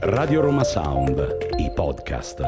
[0.00, 2.42] Radio Roma Sound, i podcast.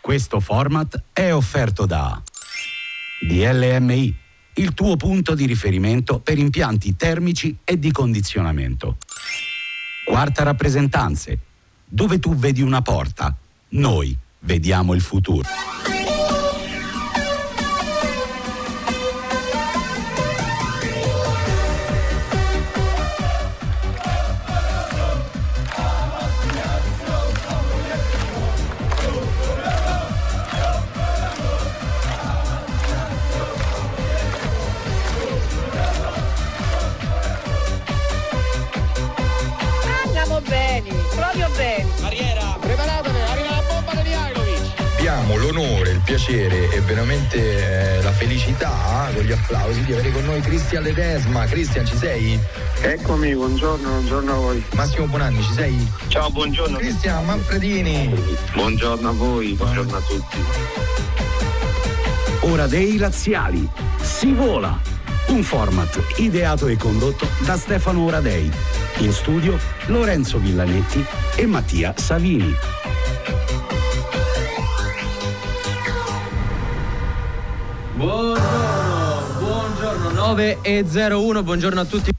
[0.00, 2.20] Questo format è offerto da
[3.20, 4.16] DLMI,
[4.54, 8.96] il tuo punto di riferimento per impianti termici e di condizionamento.
[10.06, 11.38] Quarta rappresentanze,
[11.84, 13.36] dove tu vedi una porta,
[13.70, 15.97] noi vediamo il futuro.
[50.98, 51.44] Ledesma.
[51.44, 52.40] Cristian, ci sei?
[52.80, 54.64] Eccomi, buongiorno, buongiorno a voi.
[54.74, 55.92] Massimo Bonanni, ci sei?
[56.08, 56.76] Ciao, buongiorno.
[56.76, 58.12] Cristian Manfredini.
[58.52, 60.44] Buongiorno a voi, buongiorno a tutti.
[62.40, 63.68] Ora dei laziali.
[64.00, 64.76] Si vola!
[65.28, 68.50] Un format ideato e condotto da Stefano Oradei.
[68.98, 71.04] In studio Lorenzo Villanetti
[71.36, 72.56] e Mattia Savini.
[77.94, 78.67] Buongiorno,
[80.28, 82.17] buongiorno 9 e 01, buongiorno a tutti.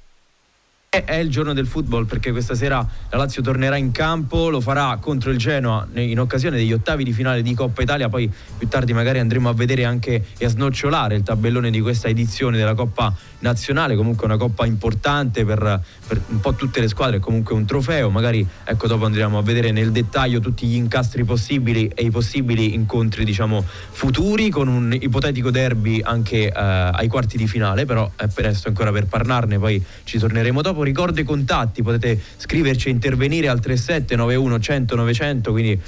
[1.05, 4.97] È il giorno del football perché questa sera la Lazio tornerà in campo, lo farà
[4.99, 8.93] contro il Genoa in occasione degli ottavi di finale di Coppa Italia, poi più tardi
[8.93, 13.13] magari andremo a vedere anche e a snocciolare il tabellone di questa edizione della Coppa
[13.39, 18.09] Nazionale, comunque una coppa importante per, per un po' tutte le squadre, comunque un trofeo,
[18.09, 22.73] magari ecco dopo andremo a vedere nel dettaglio tutti gli incastri possibili e i possibili
[22.73, 28.27] incontri diciamo futuri con un ipotetico derby anche eh, ai quarti di finale, però è
[28.27, 30.83] presto ancora per parlarne, poi ci torneremo dopo.
[30.89, 35.79] Ricordo i contatti, potete scriverci e intervenire al 3791 100 900, quindi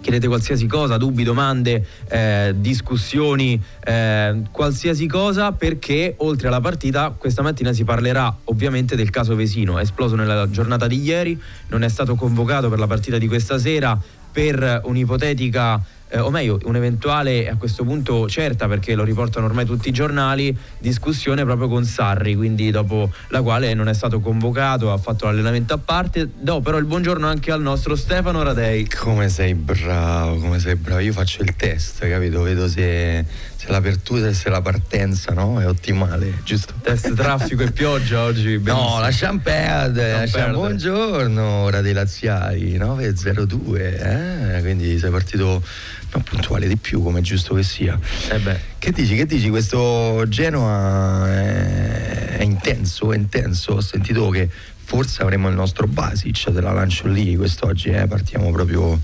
[0.00, 7.42] chiedete qualsiasi cosa, dubbi, domande, eh, discussioni, eh, qualsiasi cosa, perché oltre alla partita questa
[7.42, 11.88] mattina si parlerà ovviamente del caso Vesino, è esploso nella giornata di ieri, non è
[11.88, 13.98] stato convocato per la partita di questa sera
[14.32, 15.82] per un'ipotetica
[16.12, 20.56] eh, o meglio, un'eventuale a questo punto certa, perché lo riportano ormai tutti i giornali,
[20.78, 25.74] discussione proprio con Sarri, quindi dopo la quale non è stato convocato, ha fatto l'allenamento
[25.74, 26.28] a parte.
[26.36, 28.88] Do però il buongiorno anche al nostro Stefano Radei.
[28.88, 31.00] Come sei bravo, come sei bravo.
[31.00, 32.42] Io faccio il test, capito?
[32.42, 33.24] Vedo se,
[33.56, 35.60] se l'apertura e se la partenza no?
[35.60, 36.74] è ottimale, giusto?
[36.82, 38.54] Test traffico e pioggia oggi.
[38.54, 38.98] No, benissimo.
[39.00, 40.58] lasciamo perdere, Non lasciamo- perdere.
[40.58, 44.60] buongiorno, ora dei laziali, 9.02, eh?
[44.62, 45.62] quindi sei partito
[46.12, 47.98] non puntuale di più, come è giusto che sia.
[48.30, 49.48] Eh beh, Che dici, che dici?
[49.48, 54.48] Questo Genoa è, è intenso, è intenso, ho sentito che
[54.82, 58.06] forse avremo il nostro Basic, te la lancio lì quest'oggi, eh?
[58.08, 58.98] partiamo proprio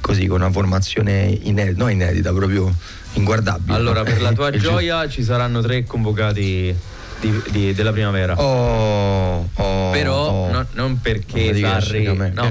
[0.00, 2.74] così con una formazione inedita, no inedita, proprio
[3.14, 3.74] inguardabile.
[3.74, 6.74] allora per la tua gioia ci saranno tre convocati
[7.20, 8.34] di- di- della primavera.
[8.40, 10.50] Oh, oh, Però oh.
[10.50, 12.04] no- non perché Non Sarri...
[12.04, 12.50] Kame- no.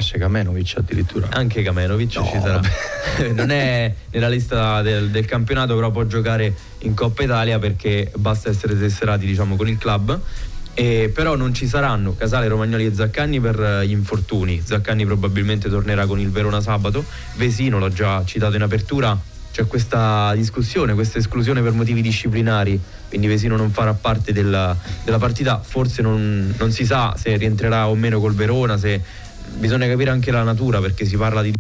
[0.75, 1.28] addirittura.
[1.31, 2.62] Anche Kamenovic No, ci sarà.
[3.34, 8.50] non è nella lista del, del campionato, però può giocare in Coppa Italia perché basta
[8.50, 10.19] essere tesserati diciamo, con il club.
[10.75, 14.62] E però non ci saranno Casale, Romagnoli e Zaccagni per eh, gli infortuni.
[14.63, 17.03] Zaccagni probabilmente tornerà con il Verona sabato.
[17.35, 19.18] Vesino l'ho già citato in apertura.
[19.59, 22.80] C'è questa discussione, questa esclusione per motivi disciplinari.
[23.09, 25.59] Quindi Vesino non farà parte della, della partita.
[25.59, 28.78] Forse non, non si sa se rientrerà o meno col Verona.
[28.78, 29.02] Se,
[29.56, 31.53] bisogna capire anche la natura perché si parla di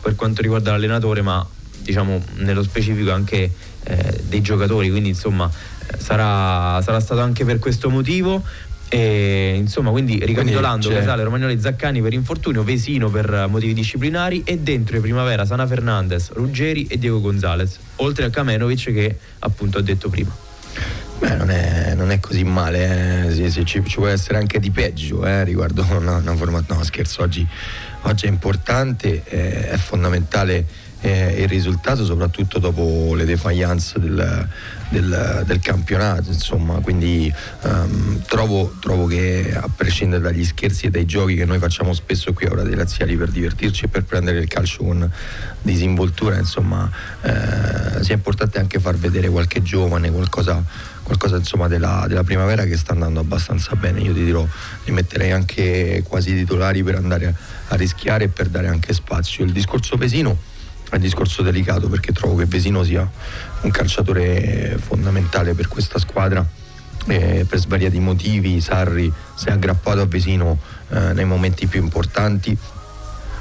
[0.00, 1.46] per quanto riguarda l'allenatore, ma
[1.78, 3.48] diciamo nello specifico anche
[3.84, 5.48] eh, dei giocatori, quindi insomma
[5.98, 8.42] sarà, sarà stato anche per questo motivo.
[8.92, 14.58] E, insomma, quindi ricapitolando, c'è- Casale, Romagnoli, Zaccani per infortunio, Vesino per motivi disciplinari e
[14.58, 19.80] dentro in primavera Sana Fernandez, Ruggeri e Diego Gonzalez, oltre a Kamenovic che appunto ho
[19.82, 20.36] detto prima.
[21.20, 23.32] Beh, non è, non è così male, eh.
[23.32, 26.78] Sì, sì, ci, ci può essere anche di peggio eh, riguardo una, una formazione.
[26.80, 27.46] No, scherzo, oggi,
[28.02, 30.66] oggi è importante, eh, è fondamentale
[31.00, 34.48] eh, il risultato, soprattutto dopo le defiance del,
[34.88, 36.30] del- del campionato.
[36.30, 37.32] Insomma, quindi
[37.62, 42.32] ehm, trovo, trovo che a prescindere dagli scherzi e dai giochi che noi facciamo spesso
[42.32, 45.10] qui a Ora dei Laziali per divertirci e per prendere il calcio con
[45.62, 46.90] disinvoltura, insomma,
[47.22, 50.62] eh, sia importante anche far vedere qualche giovane, qualcosa
[51.02, 54.00] qualcosa insomma della, della primavera che sta andando abbastanza bene.
[54.00, 54.46] Io ti dirò,
[54.84, 57.34] li metterei anche quasi titolari per andare a,
[57.68, 59.44] a rischiare e per dare anche spazio.
[59.44, 60.38] Il discorso Vesino
[60.90, 63.08] è un discorso delicato perché trovo che Vesino sia
[63.62, 66.46] un calciatore fondamentale per questa squadra
[67.06, 70.58] eh, per svariati motivi Sarri si è aggrappato a Vesino
[70.90, 72.56] eh, nei momenti più importanti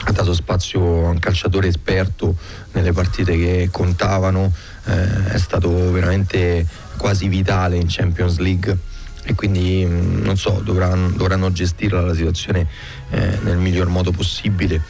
[0.05, 2.35] ha dato spazio a un calciatore esperto
[2.71, 4.51] nelle partite che contavano,
[4.85, 6.65] eh, è stato veramente
[6.97, 8.77] quasi vitale in Champions League
[9.23, 12.67] e quindi mh, non so, dovranno, dovranno gestirla la situazione
[13.09, 14.81] eh, nel miglior modo possibile.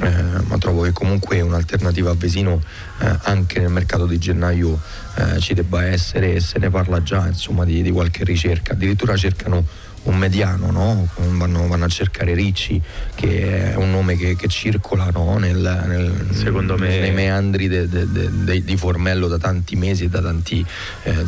[0.00, 2.62] Eh, ma trovo che comunque un'alternativa a Vesino
[3.00, 4.78] eh, anche nel mercato di gennaio
[5.16, 9.16] eh, ci debba essere e se ne parla già insomma di, di qualche ricerca addirittura
[9.16, 9.66] cercano
[10.04, 11.08] un mediano, no?
[11.36, 12.80] vanno, vanno, a cercare Ricci,
[13.14, 15.36] che è un nome che, che circola no?
[15.38, 15.56] nel,
[15.86, 16.98] nel, me...
[17.00, 20.64] nei meandri de, de, de, di Formello da tanti mesi e da tante
[21.02, 21.24] eh,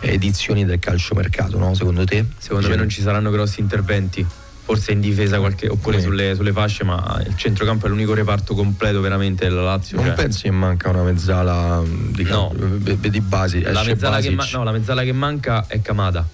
[0.00, 1.58] edizioni del calciomercato.
[1.58, 1.74] No?
[1.74, 2.26] Secondo te?
[2.38, 4.26] Secondo me non ci saranno grossi interventi
[4.64, 9.02] forse in difesa qualche, oppure sulle, sulle, fasce, ma il centrocampo è l'unico reparto completo
[9.02, 9.98] veramente della Lazio.
[9.98, 10.14] Non cioè.
[10.14, 12.50] pensi che manca una mezzala di, no.
[12.54, 13.60] di base?
[13.60, 16.26] La mezzala, ma- no, la mezzala, che manca è Camada.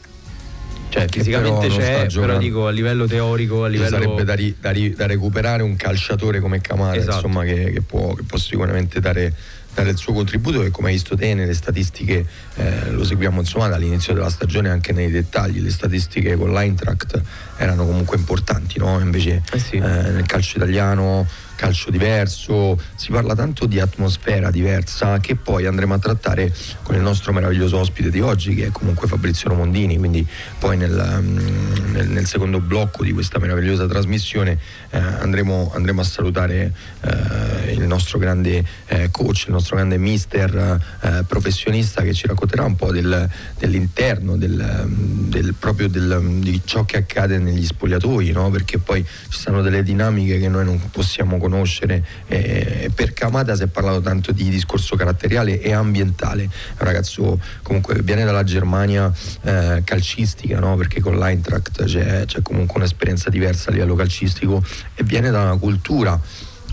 [0.90, 3.90] Cioè, fisicamente però c'è, però dico a livello teorico, a livello...
[3.90, 7.26] sarebbe da, ri, da, ri, da, recuperare un calciatore come Camada, esatto.
[7.26, 9.34] insomma, che, che, può, che può sicuramente dare
[9.74, 12.26] dare il suo contributo che come hai visto te nelle statistiche
[12.56, 17.20] eh, lo seguiamo insomma dall'inizio della stagione anche nei dettagli le statistiche con l'Eintracht
[17.56, 18.98] erano comunque importanti no?
[19.00, 19.76] invece eh sì.
[19.76, 21.26] eh, nel calcio italiano
[21.60, 26.50] calcio diverso, si parla tanto di atmosfera diversa che poi andremo a trattare
[26.82, 30.26] con il nostro meraviglioso ospite di oggi che è comunque Fabrizio Romondini, quindi
[30.58, 34.58] poi nel, mm, nel, nel secondo blocco di questa meravigliosa trasmissione
[34.88, 36.72] eh, andremo, andremo, a salutare
[37.02, 42.64] eh, il nostro grande eh, coach, il nostro grande mister eh, professionista che ci racconterà
[42.64, 43.28] un po' del,
[43.58, 44.86] dell'interno, del,
[45.28, 48.48] del, proprio di ciò che accade negli spogliatoi, no?
[48.48, 52.04] perché poi ci sono delle dinamiche che noi non possiamo conoscere conoscere.
[52.28, 56.44] Eh, per Kamada si è parlato tanto di discorso caratteriale e ambientale.
[56.44, 59.12] Un ragazzo comunque viene dalla Germania
[59.42, 60.76] eh, calcistica, no?
[60.76, 64.62] perché con l'Eintracht c'è, c'è comunque un'esperienza diversa a livello calcistico
[64.94, 66.18] e viene da una cultura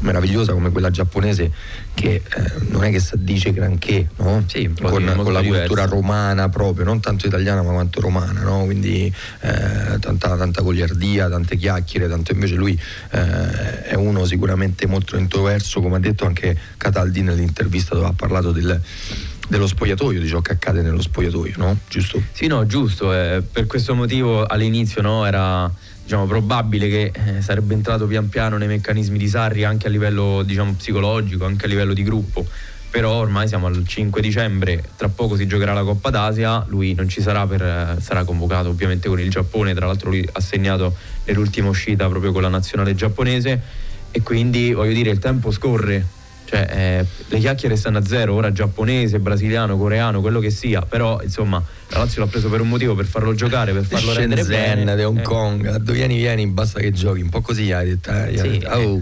[0.01, 1.51] meravigliosa come quella giapponese
[1.94, 4.44] che eh, non è che si dice granché no?
[4.47, 8.65] sì, con, con, la cultura romana proprio non tanto italiana ma quanto romana no?
[8.65, 9.11] quindi
[9.41, 12.79] eh, tanta, tanta goliardia tante chiacchiere tanto invece lui
[13.11, 18.51] eh, è uno sicuramente molto introverso come ha detto anche Cataldi nell'intervista dove ha parlato
[18.51, 18.79] del
[19.47, 21.77] dello spogliatoio, di ciò che accade nello spogliatoio, no?
[21.88, 22.21] Giusto?
[22.33, 23.13] Sì, no, giusto.
[23.13, 25.71] Eh, per questo motivo all'inizio no, era
[26.07, 30.42] diciamo, probabile che eh, sarebbe entrato pian piano nei meccanismi di Sarri anche a livello
[30.42, 32.48] diciamo, psicologico, anche a livello di gruppo.
[32.89, 37.09] Però ormai siamo al 5 dicembre, tra poco si giocherà la Coppa d'Asia, lui non
[37.09, 40.95] ci sarà, per, eh, sarà convocato ovviamente con il Giappone, tra l'altro lui ha segnato
[41.25, 43.62] nell'ultima uscita proprio con la nazionale giapponese
[44.10, 46.06] e quindi voglio dire il tempo scorre,
[46.47, 51.21] cioè, eh, le chiacchiere stanno a zero, ora giapponese, brasiliano, coreano, quello che sia, però
[51.21, 54.75] insomma la Lazio l'ha preso per un motivo, per farlo giocare, per farlo Shenzhen, rendere
[54.75, 54.95] bene.
[54.95, 55.23] di Hong eh.
[55.23, 58.11] Kong, dove vieni vieni, basta che giochi, un po' così hai detto.
[58.11, 59.01] Eh, sì, oh.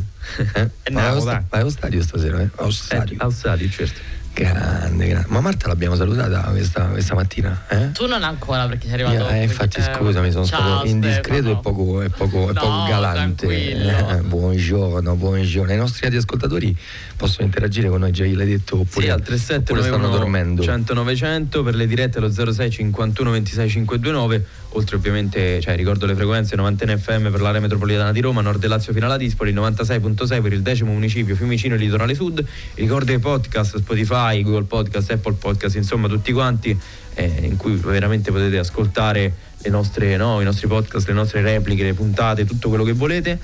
[0.56, 0.69] eh.
[0.92, 2.50] Vai, allo stadio stasera, eh?
[2.56, 3.13] Allo stadio.
[3.13, 4.00] Eh, allo stadio, certo.
[4.36, 5.28] Grande, grande.
[5.30, 7.64] Ma Marta l'abbiamo salutata questa, questa mattina?
[7.70, 7.92] Eh?
[7.94, 9.30] Tu non ancora perché sei arrivato.
[9.30, 13.48] Eh, infatti, perché, scusami, sono ciao, stato indiscreto e poco, e poco, no, poco galante.
[13.48, 15.72] Eh, buongiorno, buongiorno.
[15.72, 16.78] I nostri radioascoltatori
[17.16, 20.62] possono interagire con noi, già l'hai detto, oppure, sì, al 37 oppure stanno dormendo.
[20.62, 26.16] 100 900 per le dirette allo 06 51 26 529 oltre ovviamente, cioè, ricordo le
[26.16, 30.53] frequenze 90 FM per l'area metropolitana di Roma, Nord Lazio fino alla Dispoli, 96.6 per
[30.53, 35.75] il decimo municipio Fiumicino e Litorale Sud, ricordo i podcast Spotify, Google Podcast, Apple Podcast,
[35.75, 36.77] insomma tutti quanti
[37.15, 39.34] eh, in cui veramente potete ascoltare
[39.70, 43.39] nostre, no, i nostri podcast, le nostre repliche, le puntate, tutto quello che volete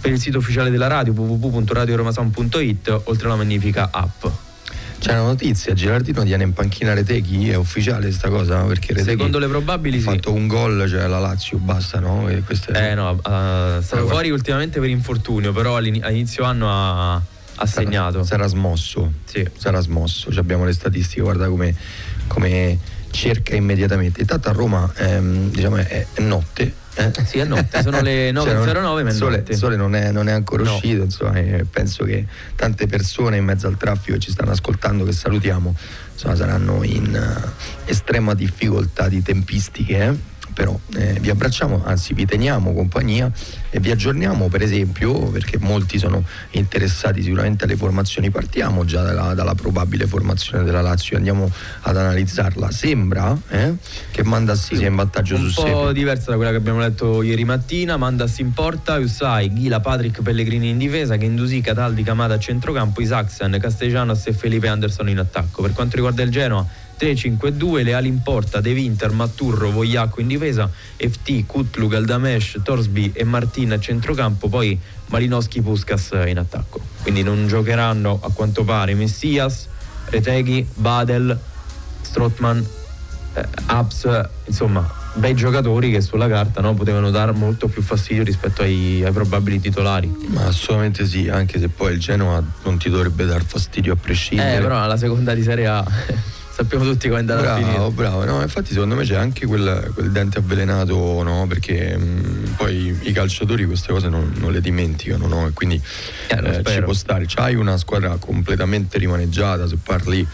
[0.00, 4.45] per il sito ufficiale della radio www.radioromasound.it oltre alla magnifica app.
[5.06, 8.64] C'è una notizia, Girardino tiene in panchina Reteghi, è ufficiale sta cosa?
[8.64, 10.04] Perché Reteghi Secondo le probabili ha sì.
[10.06, 12.26] fatto un gol, cioè la Lazio, basta, no?
[12.26, 12.42] È...
[12.72, 18.24] Eh no, uh, stato fuori ultimamente per infortunio, però all'inizio anno ha, ha segnato.
[18.24, 19.48] Sarà smosso, sì.
[19.56, 21.72] sarà smosso, cioè abbiamo le statistiche, guarda come,
[22.26, 22.76] come
[23.12, 24.22] cerca immediatamente.
[24.22, 27.12] Intanto a Roma ehm, diciamo, è, è notte, eh?
[27.24, 30.62] Sì, è notte, sono le 9.09 cioè, il sole, sole non, è, non è ancora
[30.62, 30.74] no.
[30.74, 35.74] uscito, insomma, penso che tante persone in mezzo al traffico ci stanno ascoltando, che salutiamo,
[36.12, 39.98] insomma, saranno in uh, estrema difficoltà di tempistiche.
[39.98, 40.34] Eh?
[40.56, 43.30] Però eh, vi abbracciamo, anzi vi teniamo compagnia
[43.68, 49.34] e vi aggiorniamo per esempio, perché molti sono interessati sicuramente alle formazioni, partiamo già dalla,
[49.34, 52.70] dalla probabile formazione della Lazio andiamo ad analizzarla.
[52.70, 53.74] Sembra eh,
[54.10, 55.60] che Mandassi sia in vantaggio su sé.
[55.60, 59.80] Un po' diversa da quella che abbiamo letto ieri mattina, Mandassi in porta, Usai, Ghila,
[59.80, 65.18] Patrick, Pellegrini in difesa, Gendusi, Cataldi, Camada a centrocampo, Isaacsen, Castellanos e Felipe Anderson in
[65.18, 65.60] attacco.
[65.60, 66.66] Per quanto riguarda il Genoa
[66.98, 73.12] 3-5-2, le ali in porta, De Winter, Matturro, Vogliacco in difesa, FT, Kutlu, Galdamesh, Torsby
[73.12, 76.80] e Martin a centrocampo, poi Malinowski, Puskas in attacco.
[77.02, 79.68] Quindi non giocheranno a quanto pare Messias,
[80.06, 81.38] Reteghi, Badel,
[82.02, 82.66] Strottman,
[83.34, 88.62] eh, Abs, insomma bei giocatori che sulla carta no, potevano dar molto più fastidio rispetto
[88.62, 90.14] ai, ai, probabili titolari.
[90.28, 94.58] Ma assolutamente sì, anche se poi il Genoa non ti dovrebbe dar fastidio a prescindere.
[94.58, 95.84] Eh, però alla seconda di Serie A
[96.56, 97.90] sappiamo tutti come è andata bravo, a finire.
[97.90, 101.44] Bravo, no, infatti secondo me c'è anche quel, quel dente avvelenato, no?
[101.46, 105.46] Perché mh, poi i calciatori queste cose non, non le dimenticano, no?
[105.46, 105.78] E quindi
[106.28, 107.26] eh, eh, ci può stare.
[107.28, 110.26] C'hai una squadra completamente rimaneggiata, se parli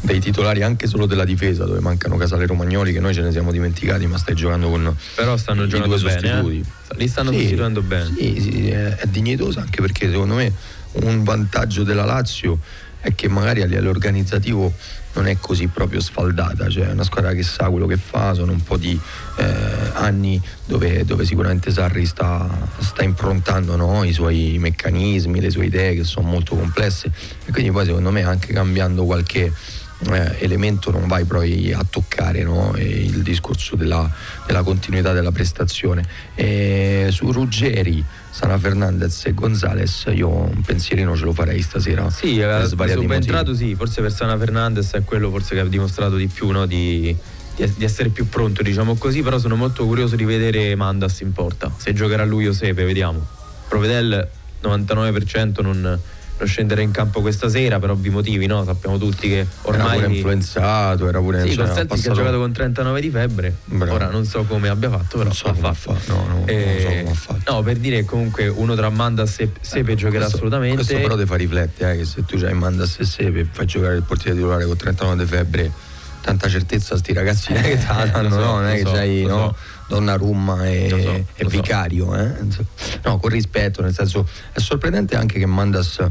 [0.00, 3.52] dei titolari anche solo della difesa dove mancano Casale Romagnoli che noi ce ne siamo
[3.52, 6.96] dimenticati ma stai giocando con però stanno giocando due bene sostituti eh?
[6.96, 10.52] li stanno sì, sostituendo bene sì, sì è, è dignitosa anche perché secondo me
[10.94, 12.58] un vantaggio della Lazio
[12.98, 14.72] è che magari a livello organizzativo
[15.14, 18.52] non è così proprio sfaldata, cioè è una squadra che sa quello che fa, sono
[18.52, 18.98] un po' di
[19.36, 19.44] eh,
[19.94, 24.04] anni dove, dove, sicuramente Sarri sta, sta improntando no?
[24.04, 27.10] i suoi meccanismi, le sue idee che sono molto complesse
[27.44, 29.52] e quindi poi secondo me anche cambiando qualche
[30.10, 32.74] eh, elemento non vai poi a toccare no?
[32.76, 34.10] il discorso della,
[34.46, 36.04] della, continuità della prestazione.
[36.34, 42.10] E su Ruggeri, Sana Fernandez e Gonzales io un pensierino ce lo farei stasera.
[42.10, 46.26] Sì, è subentrato sì, forse per Sana Fernandez è quello forse che ha dimostrato di
[46.26, 46.66] più no?
[46.66, 47.14] di,
[47.54, 51.70] di, essere più pronto, diciamo così, però sono molto curioso di vedere Mandas in porta.
[51.76, 53.24] Se giocherà lui o Sepe, vediamo.
[53.68, 54.28] Provedel
[54.62, 56.00] 99% non non
[56.46, 58.64] scendere in campo questa sera per ovvi motivi, no?
[58.64, 59.98] Sappiamo tutti che ormai.
[59.98, 61.42] Era pure influenzato, era pure.
[61.42, 61.94] Sì, cioè, passato...
[61.94, 63.56] che ha giocato con 39 di febbre.
[63.64, 63.94] Bravo.
[63.94, 65.24] Ora non so come abbia fatto, però.
[65.24, 66.12] Non so come ha fatto.
[66.12, 67.52] No, no, eh, non so fatto.
[67.52, 70.76] no, per dire che comunque uno tra Mandas e Sepe eh, giocherà questo, assolutamente.
[70.76, 73.96] Questo però ti fa riflettere, eh, che se tu hai Mandas e Sepe fai giocare
[73.96, 75.72] il portiere titolare con 39 di febbre,
[76.22, 78.52] tanta certezza sti ragazzi eh, che ti hanno, so, no?
[78.54, 79.54] Non è che so, c'hai, no?
[79.88, 82.32] Donnarumma e, so, e Vicario, eh?
[83.04, 86.02] No, con rispetto, nel senso è sorprendente anche che Mandas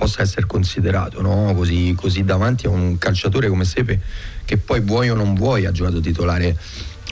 [0.00, 1.52] possa essere considerato no?
[1.54, 4.00] così, così, davanti a un calciatore come Sepe
[4.46, 6.56] che poi vuoi o non vuoi ha giocato titolare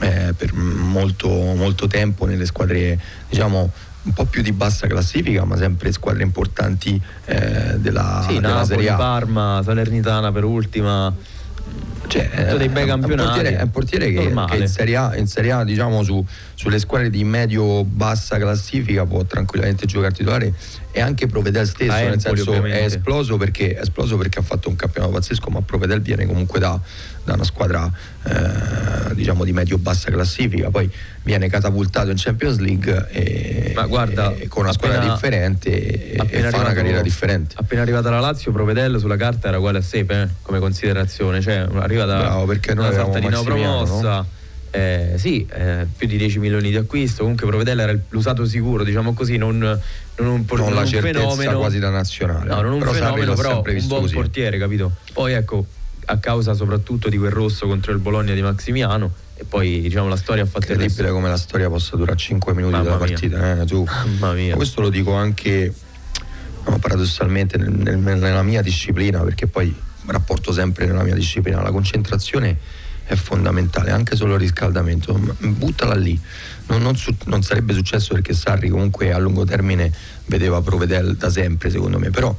[0.01, 5.57] eh, per molto, molto tempo nelle squadre diciamo un po' più di bassa classifica, ma
[5.57, 8.95] sempre squadre importanti eh, della, sì, della Napoli, Serie A.
[8.95, 11.13] Parma, Salernitana per ultima
[12.09, 13.39] cioè, dei bei campionati.
[13.39, 16.25] È un portiere, che, che, in Serie A, in serie a diciamo, su,
[16.55, 20.53] sulle squadre di medio-bassa classifica può tranquillamente giocare titolare
[20.91, 22.79] e anche Provedel stesso, Empoli, nel senso ovviamente.
[22.79, 26.59] è esploso, perché, è esploso perché ha fatto un campionato pazzesco, ma Provedel viene comunque
[26.59, 26.79] da,
[27.23, 27.91] da una squadra
[28.23, 30.89] eh, diciamo di medio-bassa classifica, poi
[31.21, 35.69] viene catapultato in Champions League e, ma guarda, e con una squadra appena, differente
[36.11, 37.55] e, e fa una carriera differente.
[37.57, 41.67] Appena arrivata la Lazio, Provedel sulla carta era uguale a Sepe eh, come considerazione, cioè
[41.75, 44.15] arriva da Bravo, perché una sorta di neopromossa.
[44.17, 44.25] No?
[44.71, 47.21] Eh, sì, eh, più di 10 milioni di acquisto.
[47.21, 49.77] Comunque Provedella era l'usato sicuro, diciamo così, non, non
[50.27, 52.47] un, non non la un fenomeno quasi da nazionale.
[52.47, 54.13] No, non un però fenomeno, però un buon così.
[54.13, 54.91] portiere, capito?
[55.13, 55.65] Poi ecco,
[56.05, 60.15] a causa soprattutto di quel rosso contro il Bologna di Maximiano e poi diciamo la
[60.17, 61.15] storia ha fatto il Incredibile resto.
[61.15, 63.83] come la storia possa durare 5 minuti Mamma dalla partita, eh, tu.
[64.19, 64.49] Mamma mia.
[64.51, 65.73] Ma questo lo dico anche
[66.67, 69.73] no, paradossalmente nel- nel- nella mia disciplina, perché poi
[70.11, 72.57] rapporto sempre nella mia disciplina, la concentrazione
[73.05, 76.19] è fondamentale, anche solo il riscaldamento, buttala lì.
[76.67, 79.91] Non, non su- non sarebbe successo perché Sarri comunque a lungo termine
[80.25, 82.35] vedeva Provedel da sempre, secondo me, però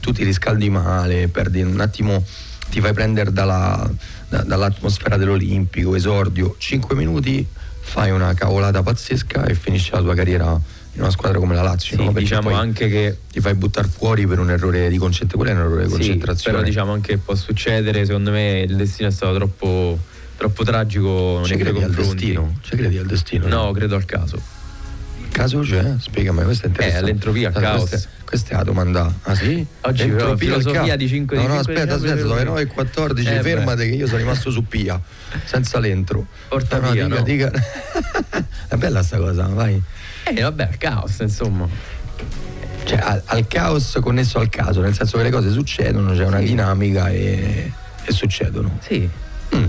[0.00, 2.22] tu ti riscaldi male, perdi un attimo,
[2.70, 3.90] ti fai prendere dalla-
[4.28, 7.44] da- dall'atmosfera dell'Olimpico, esordio, 5 minuti,
[7.80, 10.60] fai una cavolata pazzesca e finisci la tua carriera
[10.94, 11.96] in una squadra come la Lazio.
[11.96, 12.12] Sì, no?
[12.12, 15.64] Diciamo poi anche che ti fai buttare fuori per un errore di concentrazione, quello è
[15.64, 16.56] un errore di concentrazione.
[16.56, 19.98] però diciamo anche che può succedere, secondo me il destino è stato troppo,
[20.36, 22.58] troppo tragico nei credi al destino?
[22.62, 23.46] Ci credi al destino?
[23.48, 24.40] No, credo al caso.
[25.32, 25.94] Caso c'è?
[25.98, 27.04] Spiegami, questo è interessante.
[27.04, 27.88] Eh, l'entropia, il Ah, caos.
[27.88, 29.12] Questa, questa è la domanda.
[29.22, 29.66] Ah sì?
[29.80, 33.22] Oggi però il filosofia di 5 No, no, aspetta, aspetta, per- sono le 9.14, Eh,
[33.38, 33.42] beh.
[33.42, 35.00] fermate che io sono rimasto su Pia,
[35.42, 36.24] senza l'entro.
[36.46, 37.22] Porta no, no, via, dica, no.
[37.24, 37.50] dica.
[38.68, 39.82] è bella sta cosa, vai.
[40.24, 41.68] Eh vabbè, caos, insomma.
[42.84, 46.38] Cioè, al, al caos connesso al caso, nel senso che le cose succedono, c'è una
[46.40, 46.44] Sì.
[46.44, 47.72] dinamica e,
[48.04, 48.78] e succedono.
[48.80, 49.08] Sì.
[49.54, 49.64] Mm.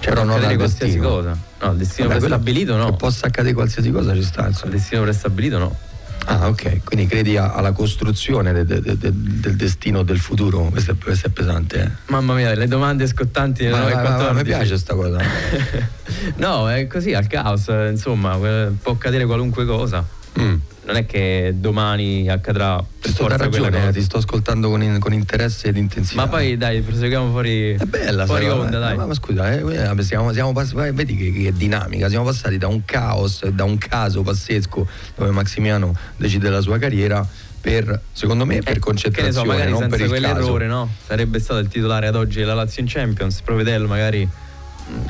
[0.00, 1.38] Cioè, Però non accadere al qualsiasi cosa.
[1.60, 2.90] No, il destino Vabbè, prestabilito no.
[2.90, 4.48] Che possa accadere qualsiasi cosa ci sta.
[4.48, 5.76] Il destino prestabilito no.
[6.26, 10.62] Ah, ok, quindi credi alla costruzione de- de- de- de- del destino del futuro?
[10.70, 11.90] Questo è, questo è pesante, eh?
[12.06, 14.34] Mamma mia, le domande scottanti delle Ma- ma- ma- 9.14.
[14.34, 15.20] mi piace sta cosa.
[16.36, 20.04] no, è così al caos, insomma, eh, può accadere qualunque cosa.
[20.38, 20.54] Mm.
[20.84, 23.98] Non è che domani accadrà Ti per sto, forza da quella ragione, cosa.
[23.98, 26.22] ti sto ascoltando con, in- con interesse ed intensità.
[26.22, 28.96] Ma poi dai, proseguiamo fuori, È bella, fuori sai, onda, ma- dai.
[28.96, 29.62] Ma, ma scusa, eh,
[29.96, 33.78] eh, siamo, siamo pass- vedi che, che dinamica, siamo passati da un caos, da un
[33.78, 37.26] caso pazzesco dove Maximiano decide la sua carriera
[37.60, 40.32] per, secondo me, per Eh, che ne concentrazione, so, magari non senza per il caso.
[40.34, 40.90] quell'errore, no?
[41.06, 43.40] Sarebbe stato il titolare ad oggi della Lazio in Champions.
[43.42, 44.28] Provedello magari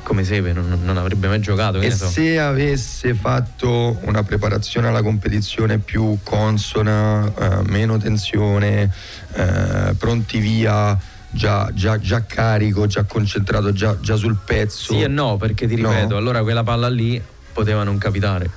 [0.02, 1.80] come Sepe non, non avrebbe mai giocato.
[1.80, 2.06] E so.
[2.06, 8.90] se avesse fatto una preparazione alla competizione più consona, eh, meno tensione,
[9.34, 10.98] eh, pronti via,
[11.30, 14.92] già, già- già carico, già concentrato, già, già sul pezzo.
[14.94, 15.90] Sì e no, perché ti No.
[15.90, 17.20] ripeto, allora quella palla lì
[17.52, 18.50] poteva non capitare.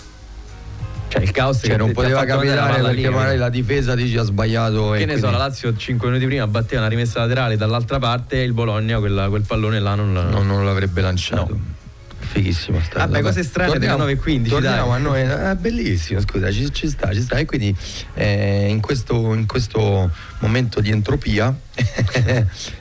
[1.07, 4.91] Cioè il caos Cioè, che non poteva capitare perché magari la difesa dici ha sbagliato.
[4.91, 8.37] Che ne so, quindi la Lazio 5 minuti prima batteva una rimessa laterale dall'altra parte
[8.41, 11.53] e il Bologna quella- quel pallone là non, la- non, l'avrebbe lanciato.
[11.53, 11.73] No.
[12.17, 14.95] Fighissima sta Vabbè, cose strane delle 9.15, Torniamo dai.
[14.95, 17.35] a noi, è bellissimo, scusa, ci, ci sta, ci sta.
[17.37, 17.73] E quindi
[18.15, 20.09] eh, in, questo, in questo
[20.39, 21.55] momento di entropia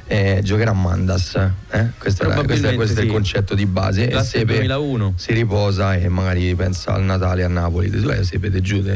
[0.06, 1.34] eh, giocherà Mandas.
[1.70, 1.86] eh?
[1.98, 3.12] Questo, è, questo, è, questo è il sì.
[3.14, 4.04] concetto di base.
[4.04, 5.14] E Classe Sepe 2001.
[5.16, 7.90] si riposa e magari pensa al Natale a Napoli.
[7.90, 8.94] Tu hai Sepe de giù, de-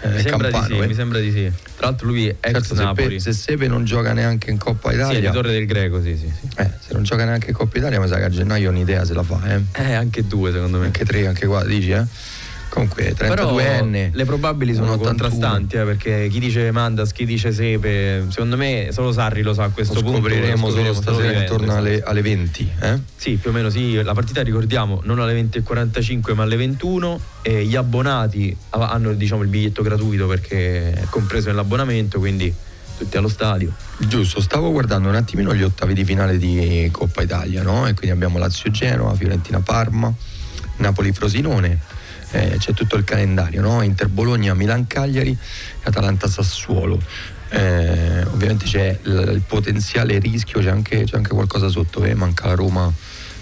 [0.00, 0.74] eh, Mi sembra Campano.
[0.74, 0.86] sì, eh.
[0.86, 1.50] mi sembra di sì.
[1.76, 3.14] Tra l'altro lui è ex Certo, se, Napoli.
[3.16, 6.16] Pe- se Sepe non gioca neanche in Coppa sì, è Italia, Torre del Greco, sì,
[6.16, 6.48] sì, sì.
[6.56, 9.14] eh, se non gioca neanche in Coppa Italia, mi sa che a gennaio un'idea se
[9.14, 9.60] la fa, eh.
[9.72, 10.86] Eh, anche due secondo me.
[10.86, 12.04] Anche tre, anche qua, dici, eh?
[12.74, 14.10] Comunque, Però 32enne.
[14.12, 14.98] le probabili sono 1,81.
[15.04, 19.62] contrastanti, eh, perché chi dice Mandas, chi dice Sepe, secondo me solo Sarri lo sa
[19.64, 20.18] a questo Lo punto.
[20.18, 22.70] scopriremo lo solo scopriremo stasera vivendo, intorno alle, alle 20.
[22.80, 22.98] Eh?
[23.14, 24.02] Sì, più o meno sì.
[24.02, 29.48] La partita ricordiamo non alle 20.45 ma alle 21 e gli abbonati hanno diciamo, il
[29.48, 32.52] biglietto gratuito perché è compreso nell'abbonamento, quindi
[32.98, 33.72] tutti allo stadio.
[33.98, 37.86] Giusto, stavo guardando un attimino gli ottavi di finale di Coppa Italia, no?
[37.86, 40.12] E quindi abbiamo Lazio-Genova, Fiorentina-Parma,
[40.78, 41.92] Napoli-Frosinone.
[42.34, 43.80] Eh, c'è tutto il calendario, no?
[43.82, 45.36] Inter-Bologna, Milan-Cagliari,
[45.84, 47.00] Atalanta-Sassuolo.
[47.50, 52.14] Eh, ovviamente c'è il, il potenziale rischio, c'è anche, c'è anche qualcosa sotto, eh?
[52.14, 52.92] manca la Roma.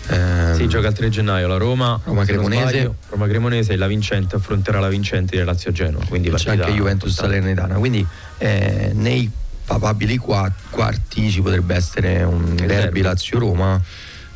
[0.08, 2.92] ehm, Si gioca il 3 gennaio la Roma, Roma Cremonese.
[3.08, 6.04] Roma Cremonese e la vincente affronterà la vincente del Lazio Genoa.
[6.06, 7.14] Quindi c'è anche Juventus.
[7.14, 8.06] Salernitana quindi
[8.38, 9.30] eh, nei
[9.64, 13.00] papabili qua- quarti ci potrebbe essere un derby, derby.
[13.00, 13.80] Lazio-Roma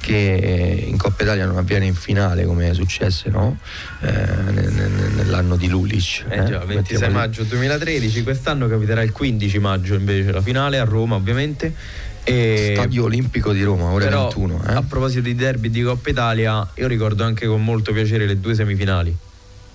[0.07, 3.59] che eh, in Coppa Italia non avviene in finale come è successo no?
[4.03, 4.07] Eh,
[4.53, 9.95] nel- nel- nell'anno di Lulic Eh già, 26 maggio 2013, quest'anno capiterà il 15 maggio
[9.95, 11.75] invece la finale a Roma ovviamente.
[12.23, 14.73] E Stadio Olimpico di Roma ore Però 21 eh?
[14.75, 18.55] a proposito di derby di Coppa Italia, io ricordo anche con molto piacere le due
[18.55, 19.15] semifinali.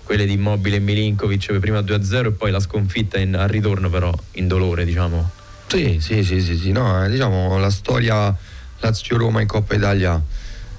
[0.03, 4.13] Quelle di Immobile e Milinkovic prima 2-0 e poi la sconfitta in- al ritorno però
[4.33, 5.29] in dolore, diciamo.
[5.67, 8.33] sì sì sì sì, sì, no, eh, diciamo la storia
[8.81, 10.21] Lazio-Roma in Coppa Italia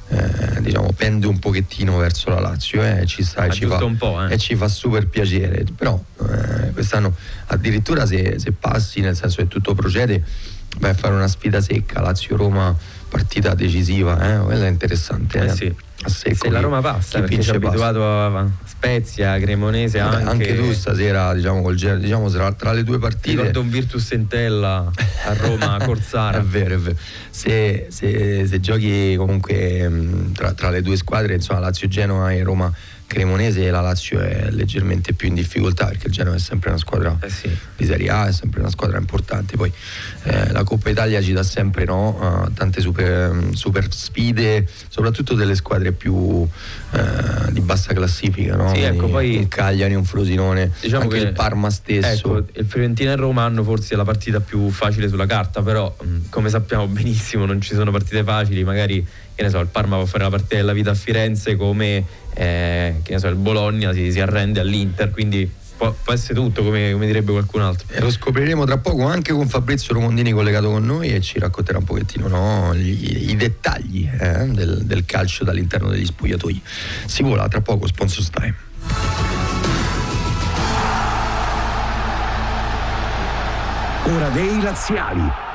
[0.09, 4.23] eh, diciamo pende un pochettino verso la Lazio eh, ci sta ci fa un po',
[4.23, 4.35] eh.
[4.35, 5.65] e ci fa super piacere.
[5.75, 7.15] Però eh, quest'anno
[7.47, 10.23] addirittura se, se passi, nel senso che tutto procede,
[10.79, 12.77] vai a fare una sfida secca, Lazio-Roma,
[13.09, 14.45] partita decisiva, eh?
[14.45, 15.45] quella è interessante.
[15.45, 15.55] Eh.
[15.55, 15.75] sì.
[16.05, 20.29] A secco Se la Roma passa, chi perché ci abituato a Spezia, Cremonese Vabbè, anche.
[20.31, 23.37] anche tu stasera, diciamo, col, diciamo tra, tra le due Ti partite.
[23.37, 24.91] ricordo un Virtus Entella
[25.27, 26.39] a Roma, Corsara.
[26.39, 26.97] È vero, è vero.
[27.31, 29.91] Se, se- se giochi comunque
[30.35, 32.73] tra, tra le due squadre, insomma, Lazio Genova e Roma
[33.13, 37.19] Cremonese, la Lazio è leggermente più in difficoltà perché il Genova è sempre una squadra
[37.21, 37.51] Eh sì.
[37.77, 39.55] di Serie A, è sempre una squadra importante.
[39.57, 39.71] Poi
[40.23, 45.55] eh, la Coppa Italia ci dà sempre no, eh, tante super, super sfide, soprattutto delle
[45.55, 46.49] squadre più
[46.93, 48.73] eh, di bassa classifica, no?
[48.75, 52.39] Sì, ecco, poi- un Cagliari, un Frosinone, Diciamo anche che- il Parma stesso.
[52.39, 56.29] Ecco, il Fiorentina e Roma hanno forse la partita più facile sulla carta, però mh,
[56.31, 60.07] come sappiamo benissimo non ci sono partite facili, magari che ne so, il Parma può
[60.07, 64.11] fare la partita della vita a Firenze come eh, che ne so, il Bologna si,
[64.13, 67.87] si arrende all'Inter, quindi può, può essere tutto come, come direbbe qualcun altro.
[67.91, 71.79] E lo scopriremo tra poco anche con Fabrizio Romondini collegato con noi e ci racconterà
[71.79, 76.63] un pochettino no, gli- i dettagli eh, del, del calcio dall'interno degli spogliatoi.
[77.07, 78.55] Si vola tra poco, sponsor time.
[84.05, 85.52] Ora dei laziali.